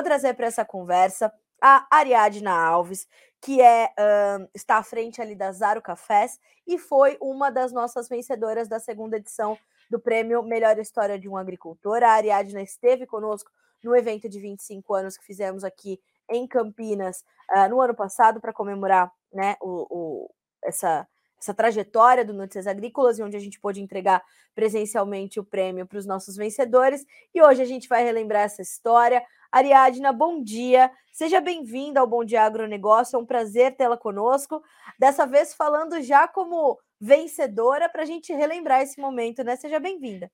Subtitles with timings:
[0.00, 3.06] vou trazer para essa conversa a Ariadna Alves,
[3.38, 8.08] que é uh, está à frente ali da Zaro Cafés e foi uma das nossas
[8.08, 9.58] vencedoras da segunda edição
[9.90, 12.02] do prêmio Melhor História de um Agricultor.
[12.02, 13.50] A Ariadna esteve conosco
[13.84, 18.54] no evento de 25 anos que fizemos aqui em Campinas uh, no ano passado para
[18.54, 20.30] comemorar né, o, o,
[20.64, 21.06] essa,
[21.40, 24.22] essa trajetória do Notícias Agrícolas e onde a gente pôde entregar
[24.54, 27.06] presencialmente o prêmio para os nossos vencedores.
[27.34, 29.24] E hoje a gente vai relembrar essa história.
[29.50, 30.90] Ariadna, bom dia.
[31.10, 33.16] Seja bem-vinda ao Bom Dia Agronegócio.
[33.16, 34.62] É um prazer tê-la conosco.
[34.98, 39.56] Dessa vez falando já como vencedora para a gente relembrar esse momento, né?
[39.56, 40.30] Seja bem-vinda.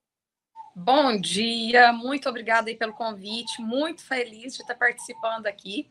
[0.74, 5.88] Bom dia, muito obrigada aí pelo convite, muito feliz de estar participando aqui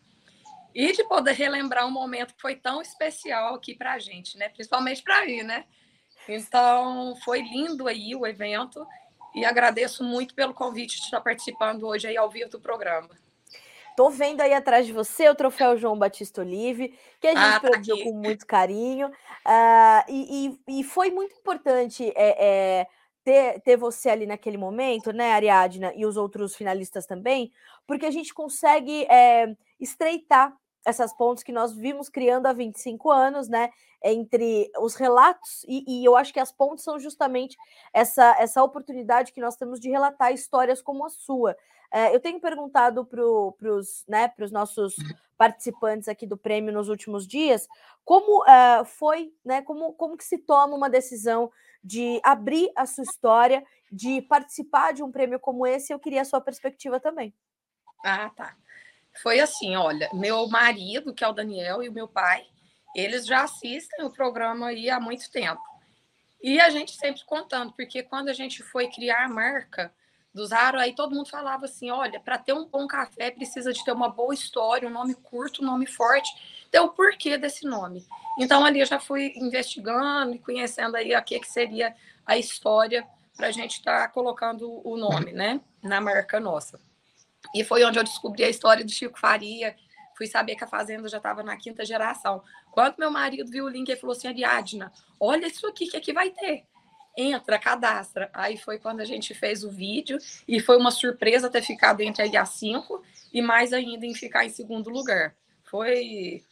[0.75, 4.49] e de poder relembrar um momento que foi tão especial aqui para a gente, né?
[4.49, 5.63] Principalmente para mim, né?
[6.27, 8.85] Então, foi lindo aí o evento
[9.33, 13.09] e agradeço muito pelo convite de estar participando hoje aí ao vivo do programa.
[13.95, 17.59] Tô vendo aí atrás de você o troféu João Batista Olive, que a gente ah,
[17.61, 19.07] tá produziu com muito carinho.
[19.07, 22.87] Uh, e, e, e, foi muito importante é, é,
[23.23, 27.53] ter, ter você ali naquele momento, né, Ariadna, e os outros finalistas também,
[27.87, 30.53] porque a gente consegue é, estreitar
[30.85, 33.71] essas pontes que nós vimos criando há 25 anos, né?
[34.03, 37.57] Entre os relatos, e, e, eu acho que as pontes são justamente
[37.91, 41.57] essa, essa oportunidade que nós temos de relatar histórias como a sua.
[41.91, 44.95] É, eu tenho perguntado para os né, nossos
[45.37, 47.67] participantes aqui do prêmio nos últimos dias
[48.05, 49.63] como uh, foi, né?
[49.63, 51.51] Como, como que se toma uma decisão
[51.83, 55.91] de abrir a sua história, de participar de um prêmio como esse.
[55.91, 57.33] Eu queria a sua perspectiva também.
[58.03, 58.55] Ah, tá.
[59.21, 62.45] Foi assim, olha, meu marido, que é o Daniel, e o meu pai,
[62.95, 65.61] eles já assistem o programa aí há muito tempo.
[66.41, 69.93] E a gente sempre contando, porque quando a gente foi criar a marca
[70.33, 73.83] do Zaro, aí todo mundo falava assim: olha, para ter um bom café precisa de
[73.83, 76.29] ter uma boa história, um nome curto, um nome forte.
[76.67, 78.05] Então, o porquê desse nome?
[78.39, 81.95] Então, ali eu já fui investigando e conhecendo aí o que, que seria
[82.25, 86.79] a história para a gente estar tá colocando o nome, né, na marca nossa.
[87.53, 89.75] E foi onde eu descobri a história do Chico Faria,
[90.15, 92.41] fui saber que a fazenda já estava na quinta geração.
[92.71, 96.13] Quando meu marido viu o link, ele falou assim, Ariadna, olha isso aqui que aqui
[96.13, 96.65] vai ter.
[97.17, 98.29] Entra, cadastra.
[98.33, 100.17] Aí foi quando a gente fez o vídeo
[100.47, 104.49] e foi uma surpresa ter ficado entre a 5 e mais ainda em ficar em
[104.49, 105.35] segundo lugar.
[105.63, 106.43] Foi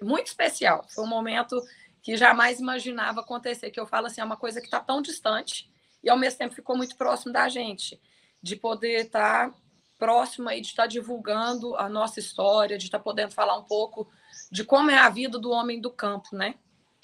[0.00, 0.84] muito especial.
[0.88, 1.60] Foi um momento
[2.02, 5.70] que jamais imaginava acontecer, que eu falo assim, é uma coisa que está tão distante
[6.02, 8.00] e ao mesmo tempo ficou muito próximo da gente,
[8.42, 9.56] de poder estar tá
[10.02, 14.08] próximo aí, de estar divulgando a nossa história, de estar podendo falar um pouco
[14.50, 16.56] de como é a vida do homem do campo, né?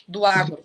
[0.09, 0.61] Do agro.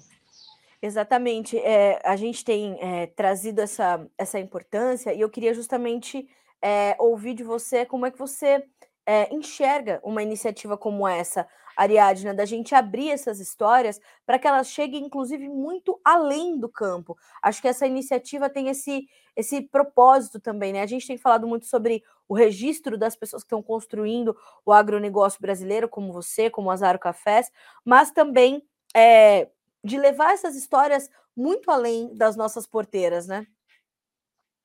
[0.81, 1.59] Exatamente.
[1.59, 6.27] É, a gente tem é, trazido essa, essa importância e eu queria justamente
[6.59, 8.65] é, ouvir de você como é que você
[9.05, 14.67] é, enxerga uma iniciativa como essa, Ariadna, da gente abrir essas histórias para que elas
[14.69, 17.17] cheguem, inclusive, muito além do campo.
[17.41, 20.81] Acho que essa iniciativa tem esse, esse propósito também, né?
[20.81, 25.41] A gente tem falado muito sobre o registro das pessoas que estão construindo o agronegócio
[25.41, 27.51] brasileiro, como você, como Azaro Cafés,
[27.83, 28.63] mas também
[28.95, 29.49] é,
[29.83, 33.47] de levar essas histórias muito além das nossas porteiras, né?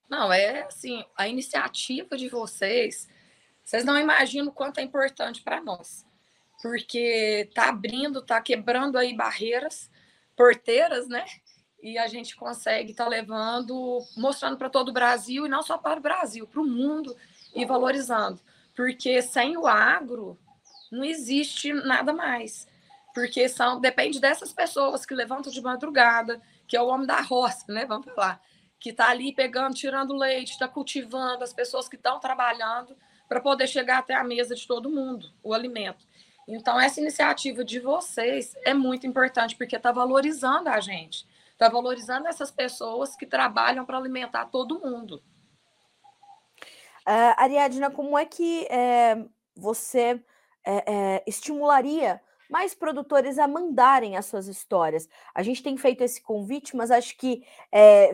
[0.09, 3.09] Não, é assim, a iniciativa de vocês
[3.69, 6.07] vocês não imaginam o quanto é importante para nós,
[6.63, 9.91] porque está abrindo, está quebrando aí barreiras,
[10.35, 11.27] porteiras, né?
[11.83, 15.77] E a gente consegue estar tá levando, mostrando para todo o Brasil e não só
[15.77, 17.15] para o Brasil, para o mundo
[17.55, 18.41] e valorizando,
[18.75, 20.39] porque sem o agro
[20.91, 22.67] não existe nada mais,
[23.13, 27.71] porque são depende dessas pessoas que levantam de madrugada, que é o homem da roça,
[27.71, 27.85] né?
[27.85, 28.41] Vamos falar,
[28.81, 32.97] que está ali pegando, tirando leite, está cultivando, as pessoas que estão trabalhando
[33.29, 36.07] para poder chegar até a mesa de todo mundo, o alimento.
[36.49, 42.27] Então, essa iniciativa de vocês é muito importante, porque está valorizando a gente, está valorizando
[42.27, 45.23] essas pessoas que trabalham para alimentar todo mundo.
[47.07, 49.23] Uh, Ariadna, como é que é,
[49.55, 50.23] você
[50.65, 55.07] é, é, estimularia mais produtores a mandarem as suas histórias?
[55.35, 57.45] A gente tem feito esse convite, mas acho que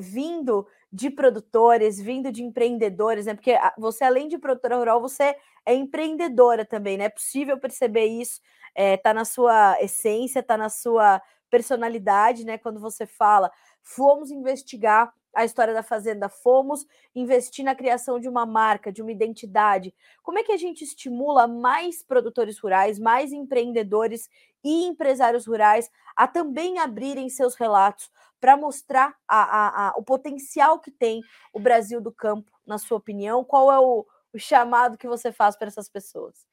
[0.00, 3.34] vindo de produtores, vindo de empreendedores, né?
[3.34, 5.34] Porque você, além de produtora rural, você
[5.66, 7.06] é empreendedora também, né?
[7.06, 8.40] É possível perceber isso,
[8.76, 11.20] é, tá na sua essência, tá na sua
[11.50, 12.58] personalidade, né?
[12.58, 13.50] Quando você fala,
[13.82, 19.12] fomos investigar a história da fazenda, fomos investir na criação de uma marca, de uma
[19.12, 19.94] identidade.
[20.22, 24.28] Como é que a gente estimula mais produtores rurais, mais empreendedores
[24.62, 28.10] e empresários rurais a também abrirem seus relatos
[28.40, 31.22] para mostrar a, a, a, o potencial que tem
[31.52, 33.44] o Brasil do campo, na sua opinião?
[33.44, 36.46] Qual é o, o chamado que você faz para essas pessoas?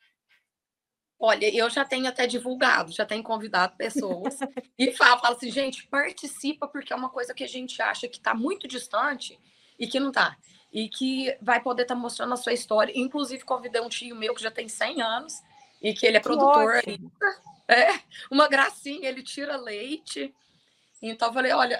[1.23, 4.39] Olha, eu já tenho até divulgado, já tenho convidado pessoas
[4.75, 8.17] e falo, falo assim, gente, participa porque é uma coisa que a gente acha que
[8.17, 9.39] está muito distante
[9.77, 10.35] e que não está.
[10.73, 12.91] E que vai poder estar tá mostrando a sua história.
[12.95, 15.33] Inclusive, convidei um tio meu que já tem 100 anos
[15.79, 16.81] e que ele é produtor.
[17.67, 20.35] É, uma gracinha, ele tira leite.
[21.01, 21.75] Então, eu falei, olha,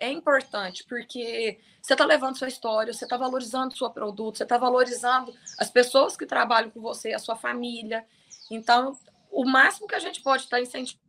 [0.00, 4.38] é, é importante, porque você está levando sua história, você está valorizando o seu produto,
[4.38, 8.04] você está valorizando as pessoas que trabalham com você, a sua família.
[8.50, 8.98] Então,
[9.30, 11.06] o máximo que a gente pode estar incentivando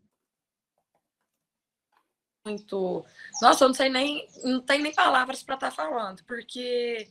[2.47, 3.05] muito.
[3.41, 7.07] Nossa, eu não sei nem, não tem nem palavras para estar tá falando, porque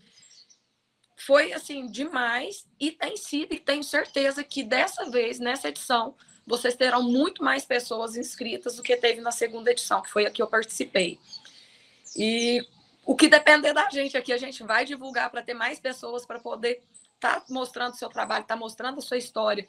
[1.18, 6.14] foi assim demais e tem sido e tenho certeza que dessa vez nessa edição
[6.46, 10.30] vocês terão muito mais pessoas inscritas do que teve na segunda edição, que foi a
[10.30, 11.18] que eu participei.
[12.16, 12.64] E
[13.04, 16.38] o que depender da gente aqui, a gente vai divulgar para ter mais pessoas para
[16.38, 16.82] poder
[17.14, 19.66] estar tá mostrando o seu trabalho, estar tá mostrando a sua história,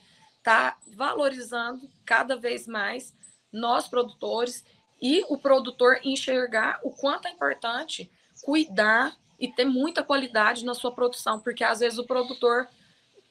[0.48, 3.14] está valorizando cada vez mais
[3.52, 4.66] nós produtores
[5.02, 8.10] e o produtor enxergar o quanto é importante
[8.42, 12.68] cuidar e ter muita qualidade na sua produção, porque às vezes o produtor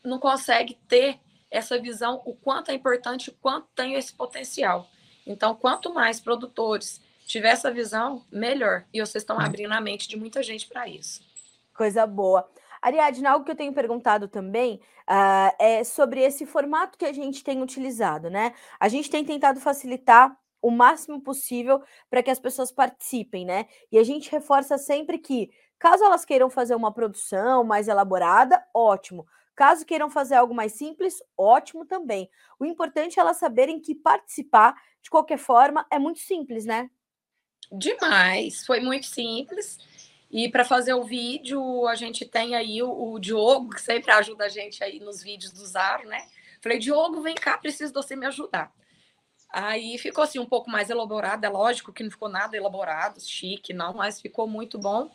[0.04, 1.18] não consegue ter
[1.50, 4.86] essa visão, o quanto é importante, o quanto tem esse potencial.
[5.26, 8.84] Então, quanto mais produtores tiver essa visão, melhor.
[8.92, 11.22] E vocês estão abrindo a mente de muita gente para isso.
[11.74, 12.48] Coisa boa.
[12.80, 17.42] Ariadne, algo que eu tenho perguntado também uh, é sobre esse formato que a gente
[17.42, 18.54] tem utilizado, né?
[18.78, 23.66] A gente tem tentado facilitar o máximo possível para que as pessoas participem, né?
[23.90, 29.26] E a gente reforça sempre que, caso elas queiram fazer uma produção mais elaborada, ótimo.
[29.54, 32.28] Caso queiram fazer algo mais simples, ótimo também.
[32.58, 36.90] O importante é elas saberem que participar, de qualquer forma, é muito simples, né?
[37.72, 39.78] Demais, foi muito simples.
[40.30, 44.44] E para fazer o vídeo, a gente tem aí o, o, Diogo, que sempre ajuda
[44.44, 46.26] a gente aí nos vídeos do Zaro, né?
[46.60, 48.72] Falei, Diogo, vem cá, preciso de você me ajudar.
[49.52, 53.72] Aí ficou assim um pouco mais elaborado, é lógico que não ficou nada elaborado, chique,
[53.72, 55.10] não, mas ficou muito bom.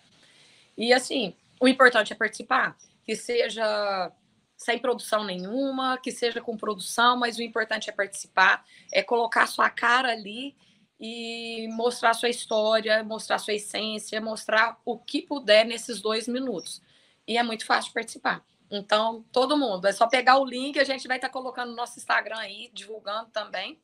[0.78, 4.12] E assim, o importante é participar, que seja
[4.56, 9.70] sem produção nenhuma, que seja com produção, mas o importante é participar, é colocar sua
[9.70, 10.56] cara ali
[11.02, 16.80] e mostrar sua história, mostrar sua essência, mostrar o que puder nesses dois minutos.
[17.28, 18.46] E é muito fácil participar.
[18.70, 21.98] Então, todo mundo, é só pegar o link, a gente vai estar colocando no nosso
[21.98, 23.82] Instagram aí, divulgando também.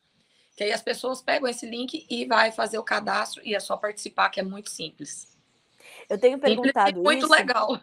[0.56, 3.76] Que aí as pessoas pegam esse link e vai fazer o cadastro e é só
[3.76, 5.36] participar, que é muito simples.
[6.08, 7.34] Eu tenho perguntado simples e muito isso.
[7.34, 7.82] legal.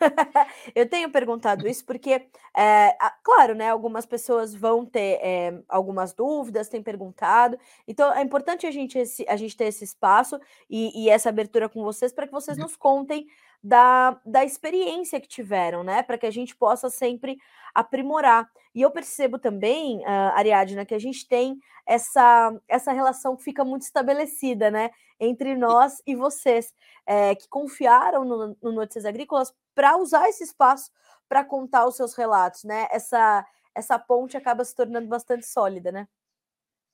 [0.74, 2.26] eu tenho perguntado isso porque,
[2.56, 7.58] é, claro, né, algumas pessoas vão ter é, algumas dúvidas, têm perguntado.
[7.86, 10.38] Então, é importante a gente, esse, a gente ter esse espaço
[10.68, 12.64] e, e essa abertura com vocês para que vocês uhum.
[12.64, 13.26] nos contem
[13.64, 16.02] da, da experiência que tiveram, né?
[16.02, 17.38] Para que a gente possa sempre
[17.74, 18.46] aprimorar.
[18.74, 23.64] E eu percebo também, uh, Ariadna, que a gente tem essa, essa relação que fica
[23.64, 24.90] muito estabelecida, né?
[25.18, 26.74] Entre nós e vocês,
[27.06, 30.90] é, que confiaram no, no Notícias Agrícolas para usar esse espaço
[31.26, 32.86] para contar os seus relatos, né?
[32.90, 36.06] Essa, essa ponte acaba se tornando bastante sólida, né?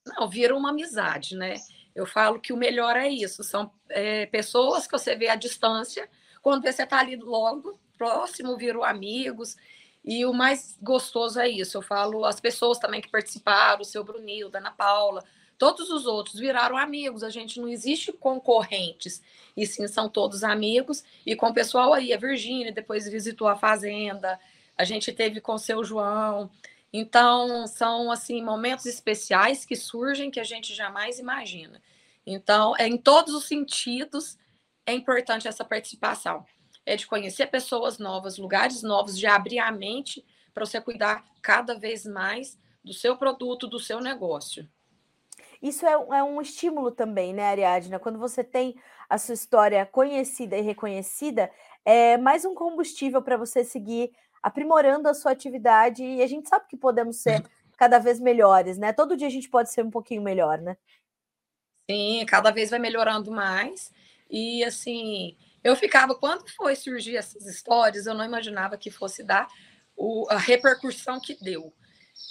[0.06, 1.56] Não, vira uma amizade, né?
[1.96, 6.08] Eu falo que o melhor é isso, são é, pessoas que você vê à distância,
[6.42, 9.56] quando você está ali logo, próximo, viram amigos.
[10.04, 11.76] E o mais gostoso é isso.
[11.76, 15.22] Eu falo, as pessoas também que participaram, o seu Brunilda, Ana Paula,
[15.58, 17.22] todos os outros viraram amigos.
[17.22, 19.22] A gente não existe concorrentes,
[19.54, 21.04] e sim são todos amigos.
[21.26, 24.40] E com o pessoal aí, a Virgínia depois visitou a fazenda,
[24.76, 26.50] a gente teve com o seu João.
[26.90, 31.80] Então, são assim momentos especiais que surgem que a gente jamais imagina.
[32.26, 34.38] Então, é em todos os sentidos
[34.86, 36.44] é importante essa participação.
[36.84, 41.78] É de conhecer pessoas novas, lugares novos, de abrir a mente para você cuidar cada
[41.78, 44.68] vez mais do seu produto, do seu negócio.
[45.62, 47.98] Isso é, é, um estímulo também, né, Ariadna?
[47.98, 48.74] Quando você tem
[49.08, 51.50] a sua história conhecida e reconhecida,
[51.84, 54.10] é mais um combustível para você seguir
[54.42, 57.44] aprimorando a sua atividade e a gente sabe que podemos ser
[57.76, 58.92] cada vez melhores, né?
[58.92, 60.76] Todo dia a gente pode ser um pouquinho melhor, né?
[61.90, 63.92] Sim, cada vez vai melhorando mais.
[64.30, 69.48] E assim, eu ficava, quando foi surgir essas histórias, eu não imaginava que fosse dar
[69.96, 71.74] o, a repercussão que deu.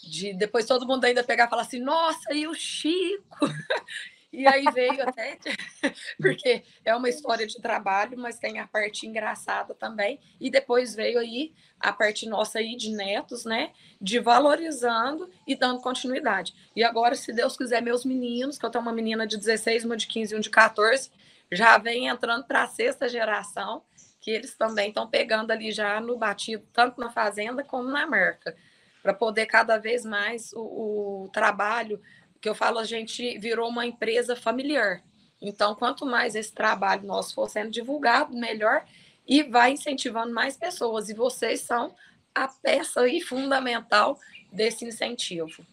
[0.04, 3.40] De depois todo mundo ainda pegar e falar assim, nossa, e o Chico?
[4.32, 5.40] E aí veio até,
[6.22, 10.20] porque é uma história de trabalho, mas tem a parte engraçada também.
[10.40, 13.72] E depois veio aí a parte nossa aí de netos, né?
[14.00, 16.54] De valorizando e dando continuidade.
[16.76, 19.98] E agora, se Deus quiser, meus meninos, que eu tenho uma menina de 16, uma
[19.98, 21.10] de 15 e um de 14,
[21.52, 23.84] já vem entrando para a sexta geração
[24.20, 28.56] que eles também estão pegando ali já no batido, tanto na fazenda como na marca,
[29.02, 32.02] para poder cada vez mais o, o trabalho,
[32.42, 35.02] que eu falo, a gente virou uma empresa familiar.
[35.42, 38.84] Então, quanto mais esse trabalho nosso for sendo divulgado, melhor,
[39.26, 41.10] e vai incentivando mais pessoas.
[41.10, 41.96] E vocês são
[42.36, 44.20] a peça fundamental
[44.52, 45.66] desse incentivo.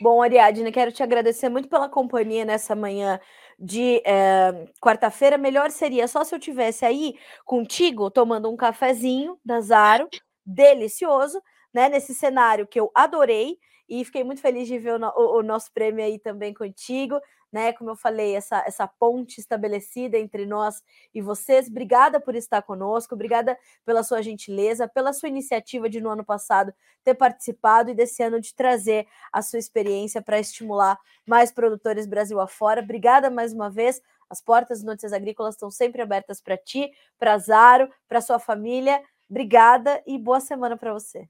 [0.00, 3.20] Bom, Ariadne, quero te agradecer muito pela companhia nessa manhã
[3.62, 5.38] de é, quarta-feira.
[5.38, 7.14] Melhor seria só se eu tivesse aí
[7.44, 10.08] contigo tomando um cafezinho da Zaro,
[10.44, 11.40] delicioso,
[11.72, 11.88] né?
[11.88, 13.56] Nesse cenário que eu adorei
[13.88, 17.20] e fiquei muito feliz de ver o, o, o nosso prêmio aí também contigo
[17.52, 17.72] né?
[17.72, 20.82] Como eu falei, essa, essa ponte estabelecida entre nós
[21.14, 21.68] e vocês.
[21.68, 26.72] Obrigada por estar conosco, obrigada pela sua gentileza, pela sua iniciativa de no ano passado
[27.04, 32.40] ter participado e desse ano de trazer a sua experiência para estimular mais produtores Brasil
[32.40, 32.80] afora.
[32.80, 34.00] Obrigada mais uma vez.
[34.30, 39.02] As portas do Notícias Agrícolas estão sempre abertas para ti, para Zaro, para sua família.
[39.28, 41.28] Obrigada e boa semana para você.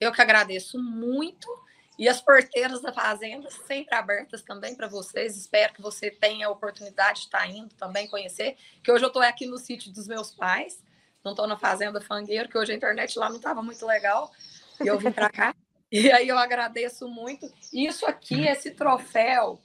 [0.00, 1.46] Eu que agradeço muito
[2.00, 5.36] e as porteiras da fazenda sempre abertas também para vocês.
[5.36, 8.56] Espero que você tenha a oportunidade de estar indo também conhecer.
[8.82, 10.82] Que hoje eu estou aqui no sítio dos meus pais,
[11.22, 14.32] não estou na fazenda Fangueiro, que hoje a internet lá não estava muito legal.
[14.82, 15.54] E eu vim para cá.
[15.92, 17.52] E aí eu agradeço muito.
[17.72, 19.60] Isso aqui, esse troféu,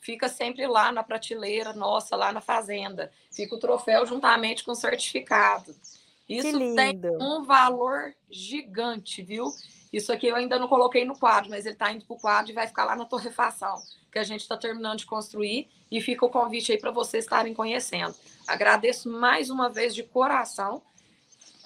[0.00, 3.10] fica sempre lá na prateleira nossa, lá na fazenda.
[3.32, 5.74] Fica o troféu juntamente com o certificado.
[6.28, 9.52] Isso tem um valor gigante, viu?
[9.94, 12.50] Isso aqui eu ainda não coloquei no quadro, mas ele está indo para o quadro
[12.50, 15.68] e vai ficar lá na torrefação, que a gente está terminando de construir.
[15.88, 18.12] E fica o convite aí para vocês estarem conhecendo.
[18.44, 20.82] Agradeço mais uma vez de coração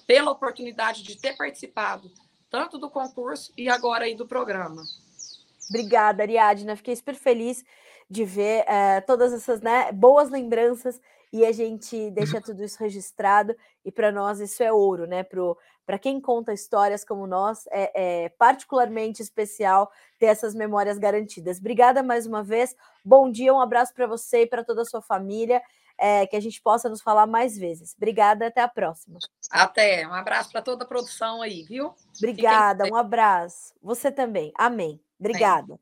[0.05, 2.11] pela oportunidade de ter participado
[2.51, 4.83] tanto do concurso e agora aí do programa.
[5.67, 6.75] Obrigada, Ariadna.
[6.75, 7.65] Fiquei super feliz
[8.07, 11.01] de ver é, todas essas né, boas lembranças
[11.33, 15.23] e a gente deixa tudo isso registrado e para nós isso é ouro, né?
[15.89, 21.57] Para quem conta histórias como nós, é, é, particularmente especial ter essas memórias garantidas.
[21.57, 25.01] Obrigada mais uma vez, bom dia, um abraço para você e para toda a sua
[25.01, 25.59] família,
[25.97, 27.95] é, que a gente possa nos falar mais vezes.
[27.97, 29.17] Obrigada, até a próxima.
[29.49, 31.95] Até, um abraço para toda a produção aí, viu?
[32.15, 33.73] Obrigada, um abraço.
[33.81, 35.01] Você também, amém.
[35.19, 35.73] Obrigada.
[35.73, 35.79] Amém.